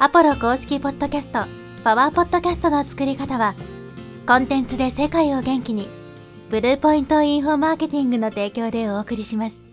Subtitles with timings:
[0.00, 1.44] アポロ公式ポッドキャスト、
[1.84, 3.54] パワーポッドキャストの作り方は、
[4.26, 5.88] コンテンツで世界を元気に、
[6.50, 9.64] ブルーポイントインフォマーケティングの提供でお送りします。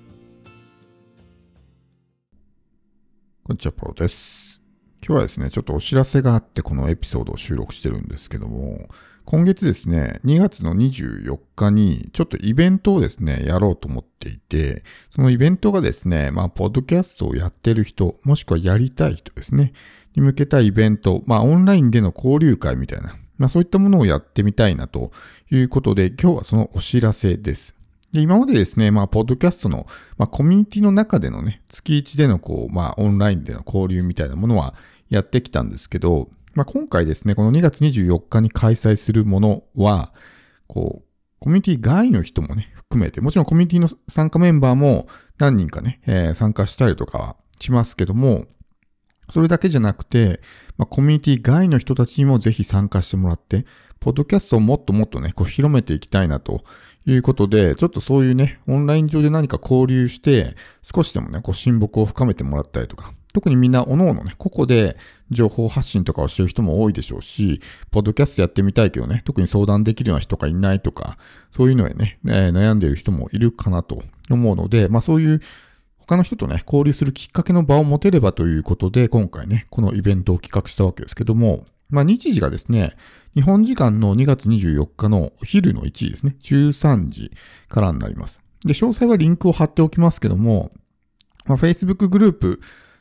[3.44, 4.62] こんにちは、ポロです。
[5.04, 8.90] 今日はですね、ちょっとお知らせがあってこのエピソードを収録してるんですけども、
[9.26, 19.74] 今月ですね、2月の24日にちょっとイベントをですね、やろうと思っていて、そのイベントがですね、まあ、ポッドキャストをやってる人、もしくはやりたい人ですね、
[20.16, 25.12] に向けたイベント、まあ、オンラインでの交流会みたいな、まあ、そういったものをやってみたいなと
[25.52, 27.76] いうことで、今日はそのお知らせです。
[28.12, 34.74] で今までですね、まあ、ポッドキャストの、まあ、コミュニティの中でのね、月1でのこう、まあ、オンラインでの交流みたいなものは
[35.10, 40.14] やってきたんですけど、まあ、今回ですね、この2月24日に開催するものは、
[40.68, 41.06] こう、
[41.40, 45.08] コミュニティ外の人もね、含めて、もちろんコミュニティの参加メンバーも
[45.38, 48.46] 何人かね、えー、参加したりとかはしますけども、
[49.32, 50.42] それだけじゃなくて、
[50.78, 53.66] まあ、コミュニティ外の人たちにもぜひ参加してもらって、
[54.02, 56.64] ポッドキャストをもっともっとね、こう広めていきたいなと
[57.06, 64.98] いうことで、ちょっとそういうね、オンライン上で何か交流して、少しでもね、こう親睦を深めてもらったりとか、特にみんな各々ね、個々で
[65.30, 71.18] 情報発信とかをしてる人も多いでしょうし、ポッドキャストやってみたいけどね、特に相談できるような人がいないとか、
[71.52, 75.40] そういうのでね、えー、悩んでいる人もいるかなと思うので、まあそういう
[76.12, 82.98] 他の人とね、交流するきっかけの場を持てればということで、今回ね、このイベントを企画したわけですけども、まあ日時がですね、
[83.34, 87.32] 日本時間の2月24日のお昼の1時ですね、13時
[87.70, 88.42] からになります。
[88.66, 90.72] で、詳細はリンクを貼っておきますけども、
[91.46, 92.60] まあ、Facebook グループ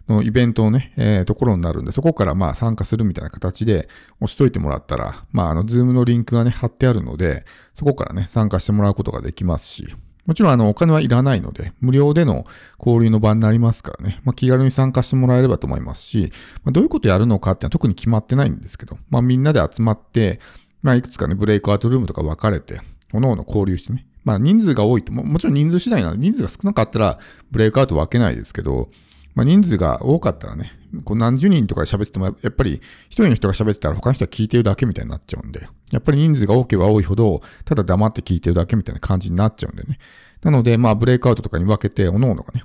[0.08, 3.88] のイベントのね、えー、ところになるんで、そこからまあ参加するみたいな形で
[4.20, 7.44] 押しといてもらったら、まああの、ズームのリンクがね、貼ってあるので、
[7.74, 9.88] そこからね、参加してもらうことができますし、
[10.30, 12.46] もちろんあの、お金はいらないので、無料での
[12.78, 20.38] 交流の場になりますからね、まあ気軽に参加してもらえればと思いますし、まあ、どういうことやるのかっていうのは特に決まってないんですけど、まあみんなで集まって、
[20.82, 27.18] まあいくつかね、ブレイクアウトルームとか分かれて、各々交流してね、まあ人数が多いとも、もちろん人数次第なので、人数が少なかったら
[27.50, 28.88] ブレイクアウト分けないですけど、
[29.34, 30.70] まあ、人数が多かったらね、
[31.04, 39.98] こう何十人とかで喋ってても、やっぱり一人の人が喋ってたら他の人は聞いてるだけみたいになっちゃうんで、やっぱり人数が多ければ多いほど、ただ黙って聞いてるだけみたいな感じになっちゃうんでね。
[40.42, 42.64] なので、まあ、ブレイクアウトとかに分けて、各々がね、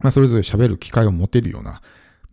[0.00, 1.80] まあ、それぞれ喋る機会を持てるような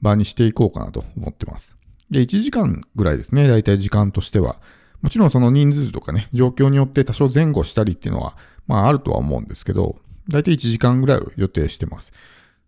[0.02, 1.78] 場にしていこうかなと思ってます。
[2.10, 4.58] で、1時間ぐらいですね、だいたい時間としては。
[5.02, 8.38] もちろんその人数とかね、状況によって多少前後したりっていうのは、
[8.68, 9.98] まああるとは思うんですけど、
[10.30, 12.12] だいたい1時間ぐらいを予定してます。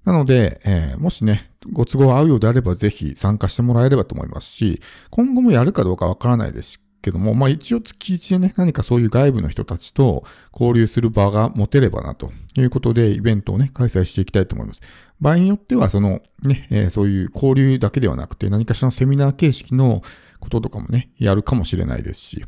[0.08, 10.24] なので、えー、もしね、ご都合合うようであればぜひ参加してもらえればと思いますし、今後もやるかどうかわからないですけども、まあ一応月1でね、何かそういう外部の人たちと
[10.54, 14.82] 交流する場が持てればなということで、イベントをね、開催していきたいと思います。
[15.20, 20.04] 場合によっては、そのね、えー、そういう交流だけではなくて、何かしらのセミナー形式の
[20.40, 22.46] こととかもね、やるかもしれないですし、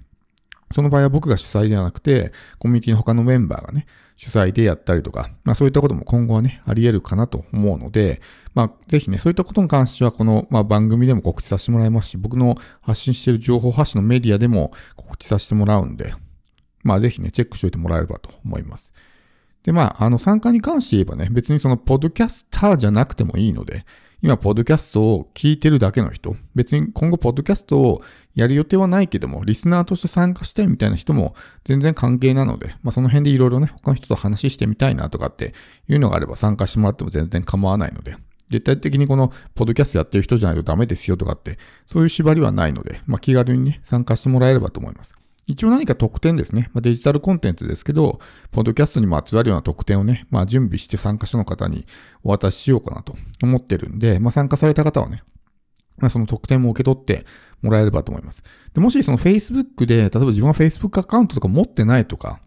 [0.72, 3.86] その場合は僕が主催ではなくて、コミュニティの他のメンバーがね、
[4.20, 8.20] 主催でやったりとか、まあそういったことも今後はね、あり得るかなと思うので、
[8.54, 16.14] まあぜひね、そういったことに関してはこの、まあ、番組でも告知させてもらいますし、僕の発信している情報発信のメディアでも告知させてもらうんで、
[16.84, 18.92] まあぜひね、チェックしておいてもらえればと思います。
[19.64, 23.86] で、まあ、あの参加に関して言えばね、別にそのポッドキャスターじゃなくてもいいので、
[24.22, 28.02] 今、ポッドキャストを聞いてるだけの人、別に今後、ポッドキャストを
[28.36, 35.54] やる予定はないけども、リスナーとして参加したいみたいな人も全然関係なので、まあ、その辺でいろいろね、他の人と話してみたいなとかって
[35.88, 38.18] いうのがあれば参加してもらっても全然構わないので、
[38.50, 45.14] 絶対的にこの、ポッドキャストやってる人じゃないとダメですよとかって、そういう縛りはないので、まあ、気軽にね、参加してもらえればと思います。
[45.52, 46.70] 一応何か特典ですね。
[46.74, 48.20] まあ、デジタルコンテンツですけど、
[48.52, 51.88] ポッドキャストにも集まるような特典をね、まあ、準備して参加者の方に
[52.24, 55.24] お渡ししようかなと思ってるんで、まあ、参加された方はね、
[55.98, 57.26] まあ、その特典も受け取って
[57.64, 58.44] もらえればと思います。
[58.74, 62.40] でもしその Facebook で、例えば自分は Facebook アカウントとか持ってないとか、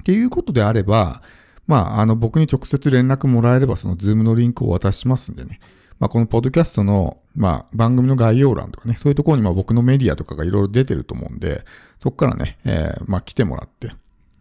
[0.00, 1.22] っていうことであれば、
[1.66, 5.60] まあ、あの、僕に直接連絡もらえれば、その Zoom のリンクをお渡ししますんでね。
[5.98, 11.64] まあ、このポッドキャストの、まあ、番組の概要欄とかね、そういうところにまあ僕のメディアとかがいろいろ出てると思うんで、
[11.98, 13.92] そこからね、えー、まあ来てもらって、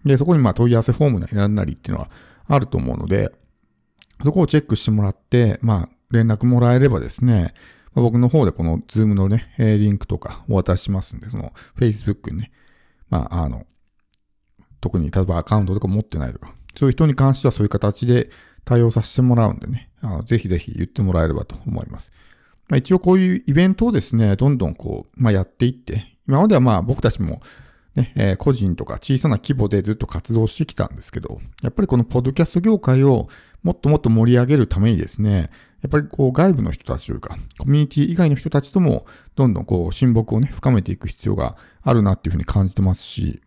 [0.06, 2.12] で、そこにまあ問い合わせフォームなりなりっていうのは
[2.48, 3.32] あると思うので、
[4.24, 7.54] そこをチェックしてもらって、まあ、連絡もらえればですね、
[7.94, 12.52] まあ、僕の方でこの Zoom のね、リンクとかお渡ししますんで、その Facebook にね、
[13.10, 13.66] まあ、あの、
[14.82, 18.30] 特に例えばアカウントとか持ってないとか、そういう人に関してはそういう形で
[18.66, 22.12] 対応させてもらうんでね、あのぜひぜひ言ってもらえればと思います。
[22.68, 27.42] まあ、一応こういうイベントをですね、どんどんこう、まあ、やっていって、今まではまあ僕たちも
[27.96, 33.30] ね、えー、個人とか小さな規模でずっと活動してきたんですけど、やっぱりこのポッドキャスト業界を
[33.64, 35.50] もっともっと盛り上げるためにですね、
[35.82, 43.42] やっぱりこう外部の人たちというか、コミュニティ以外の人たちとも、どんどんこう親睦をね、深めていく必要があるなっていうふうに感じてますし、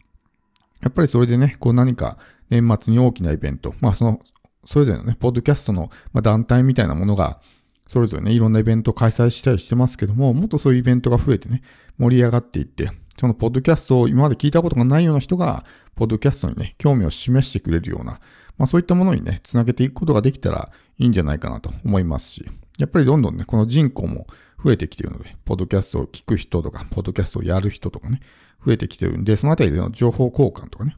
[0.80, 2.16] やっぱりそれでね、こう何か
[2.48, 4.20] 年末に大きなイベント、まあその、
[4.64, 7.40] それぞれのね、ポッドキャストの団体みたいなものが、
[7.86, 11.62] それぞれね、いろんなイベントを開催したりしてますけども、もっとそういうイベントが増えてね、
[11.96, 15.64] 盛り上がっていって、そのポッドキャストを今まで聞いたことがないような人が、
[15.94, 18.20] ポッドキャストにね、興味を示してくれるような、
[18.58, 22.44] まあそういったものにね、つなげていくことができたらいいんじゃないかなと思いますし、
[22.78, 24.26] やっぱりどんどんね、この人口も
[24.62, 28.20] 増えてきているので、ポッドキャストを聞く人とか、ポッドキャストをやる人とかね、
[28.64, 30.96] 増えてきてるんで、そのあたりでの情報交換とかね、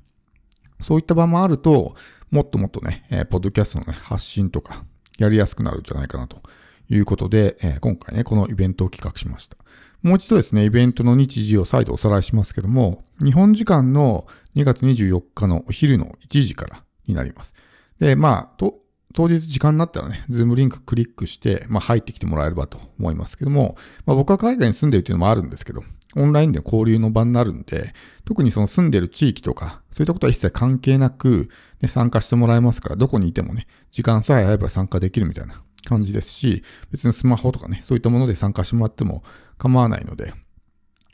[0.81, 1.95] そういった場もあると、
[2.31, 4.85] もっともっとね、えー、ポッドキャストの、ね、発信とか、
[5.19, 6.43] やりやすくなるんじゃないかなと
[6.89, 9.57] いうことで、えー、今回ね、このイベントを企画しました。
[10.03, 17.55] もう一度ですね、イベントの日時を再度おさらいしますけども、日本時間の2月24日のお昼の1時からになります。
[17.99, 18.81] で、まあ、と
[19.13, 23.77] 当日時間になったらね、ズームリンククリックして、まあ、入ってきてもらえればと思いますけども、
[24.07, 25.83] まあ、僕は海外に住んでるっていうのもあるんですけど、
[26.17, 31.49] オンラインで交流の場になるんで、特にその住んでる地域とか、そういったことは一切関係なく、
[31.81, 39.23] ね、参加してもらえますから、どこにいてもね、時間さえ合えば参加できるみたいな感じですし、別にスマホとかね、そういったもので参加してもらっても
[39.59, 40.35] 構わないので、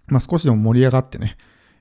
[0.09, 1.37] まあ少しでも盛り上がってね、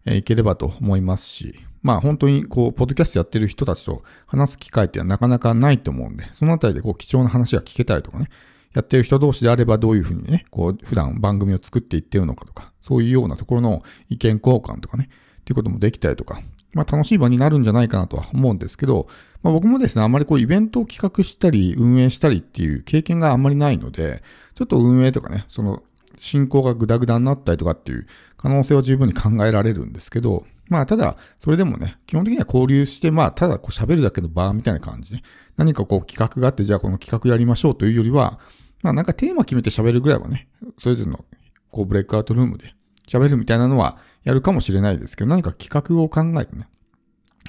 [0.06, 8.30] えー、いければと思いますし、まあ本当にこう、ポッドキャストやってる人たちと話す機会ってなかなかないと思うんで、そのあたりでこう貴重な話が聞けたりとかね、
[8.76, 16.42] やってる人同士であればどういうふうにね、こう、普段番組を作っていってるのかとか、そういうようなところの意見交換とかね、っていうこともできたりとか、
[16.74, 19.08] まあ楽しい場になるんじゃないかなとは思うんですけど、
[19.44, 24.22] まあ僕もですね、あまりこうイベントを企画したり運営したりっていう経験があんまりないので、
[24.56, 25.82] ちょっと運営とかね、その
[26.20, 35.22] 進行がグダグダになったりとかっていう可能性は十分に考えられるんですけど、まあただ、それでもね、基本的には交流して、まあただこう喋るだけの場みたいな感じで、
[35.58, 38.40] 何かこう企画があって、じゃあこの企画やりましょうというよりは、
[38.84, 41.26] まあなんかテーマ決めて喋るぐらいはね、それぞれの
[41.72, 42.74] こうブレイクアウトルームで
[43.08, 46.68] 喋るみたいなのはやるかもしれないですけど、何か企画を考えてね、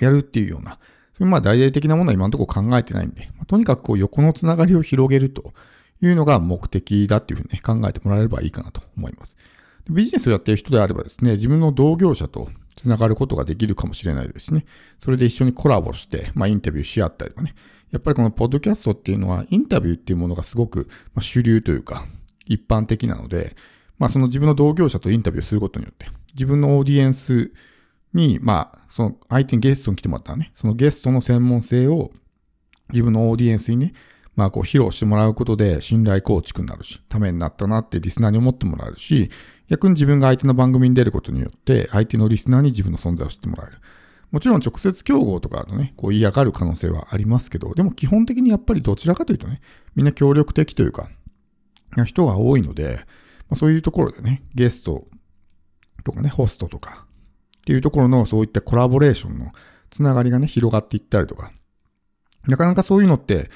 [0.00, 0.78] やるっていうような、
[1.14, 5.54] そういうまあ大々的なものは今のところ考えてないんで、まあ、とにかくこう横のつながりを広げると
[6.02, 9.36] いうのが目的だっていうふうにね、考えてもらえればいいかなと思います。
[9.88, 14.66] ビジネスをやっている人であればですね、自分の同業者とつながることができるかもしれないですね、
[14.98, 17.54] それで一緒にコラボして、まあインタビューし合ったりとかね、
[17.90, 20.88] やっぱりこのポッドキャストっていうのはインタビューっていうものがすごく
[21.20, 22.06] 主流というか
[22.46, 23.56] 一般的なので、
[23.98, 27.52] まあその自分の同業者とインタビューすることによって自分のオーディエンス
[28.12, 32.12] に、まあその相手にゲストに来てもらったらね、そのゲストの専門性を
[32.90, 33.92] 自分のオーディエンスにね、
[34.34, 39.30] まあこう披露してもらうことで信頼構築になるし、ためになったなってリスナーに思ってもらえるし、
[39.68, 43.78] 逆に自分が相手の番組に出ることによって相手のリスナーに自分の存在を知ってもらえる。
[44.30, 49.60] もちろん直接競合とかとね、こう嫌がる可能性はありますけど、でも基本的にやっぱりどちらかというとね、
[49.94, 51.08] みんな協力的というか、
[52.04, 52.96] 人が多いので、
[53.48, 55.06] まあ、そういうところでね、ゲスト
[56.04, 57.06] とかね、ホストとか
[57.58, 59.52] っていうところのそういったコラボレーションの
[59.90, 61.52] つながりがね、広がっていったりとか、
[62.46, 63.50] なかなかそういうのって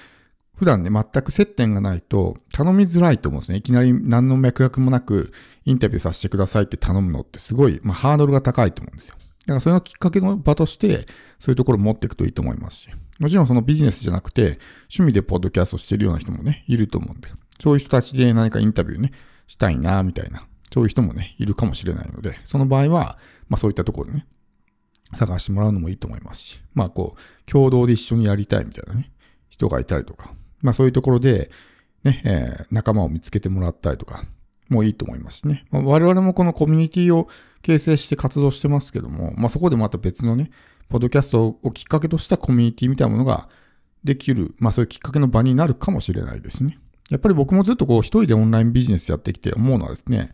[0.57, 3.59] 普段ね、全く接点がないと頼みづらいと思うんですね。
[3.59, 5.33] いきなり何の脈絡もなく
[5.65, 9.17] インタビューさせてくださいって頼むのってすごい、まあ、ハードルが高いと思うんですよ。
[9.47, 11.07] だからそれのきっかけの場として、
[11.39, 17.29] そういうところを持っていくといいと思いますし、もちろんそのビジネスじゃなくて、趣味でポッドキャストしてるような人もね、いると思うんで、
[17.61, 19.13] そういう人たちで何かインタビューね、
[19.47, 23.19] したいな、みたいな、そういう人もね、いるかもしれないので、その場合は、
[23.49, 24.27] まあそういったところでね、
[25.15, 29.11] 探してもらうのもいいと思いますし、まあこう、共同で一緒にやりたいみたいなね、
[29.49, 30.33] 人がいたりとか、
[30.63, 31.51] まあそういうところで、
[32.05, 34.25] ね、えー、仲間を見つけてもらったりとか、
[34.71, 35.67] もいいと思いますしね。
[35.71, 37.29] まあ、我々もこのコミュニティを
[37.63, 40.51] 形成して活動してますけども、まあ、そこでまた別のね、
[40.89, 43.49] ポッドキャストをきっかけとしたコミュニティみたいなものが
[44.03, 46.79] できる、まあそういうきっかけの場になるかもしれないですね。
[47.11, 50.31] やっぱり僕もずっとこう一人でオンラインビジネスやってきて思うのはですね、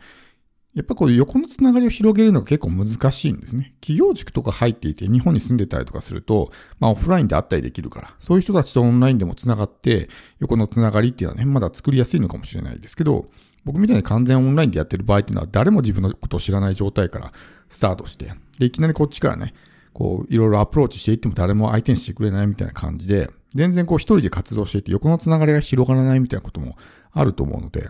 [0.75, 3.75] やっぱこう横のつながりを広げるのが結構難しいんですね。
[3.81, 13.27] 企業塾とか入っていて日本に住んでたりとかすると、まあオフラインで会ったりできるから、そういう人たちとオンラインでもつながって横のつながりっていうのはね、まだ作りやすいのかもしれないですけど、
[13.67, 17.33] 僕みたいに完全オンラインでやってる場合っていうのは誰も自分のことを知らない状態から
[17.69, 19.55] スタートして、で、いきなりこっちからね、
[19.93, 26.77] こう、いろいろアプローチしていっても誰も相手にしてくれないみたいな感じで、全然こう一人で活動していて横のつながりが広がらないみたいなことも
[27.11, 27.89] あると思うので、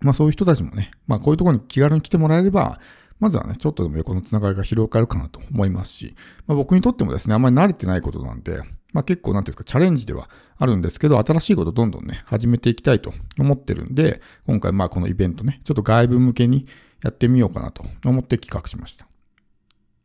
[0.00, 2.80] まあそういう人たちもね、まあこういうところに気軽に来てもらえれば、
[3.20, 6.16] まずはね、ちょっとでも横のつながりが広がるかなと思いますし、
[6.48, 8.60] まあ僕にとってもですね、あんまり慣れてないことなんで、
[8.92, 16.66] まあ結構なんていうんですか、チャレンジではあるんですけど、新しいことどんどんね、始めていきたいと思ってるんで、今回まあこのイベントね、ちょっと外部向けに
[17.02, 19.06] やってみようかなと思って企画しました。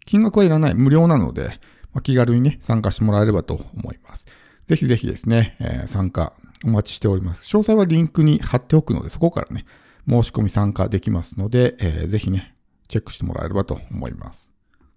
[0.06, 1.60] 金額はいらない、無料なので、
[1.94, 4.25] まあ、気軽にね、参加してもらえればと思います。
[4.68, 7.44] ぜひぜひですね、えー、参加お待ちしております。
[7.46, 9.65] 詳細はリンクに貼っておくので、そこからね、
[10.08, 12.56] 申し込み参加できますので、えーぜひね、
[12.88, 14.55] チェックしてもらえればと思います。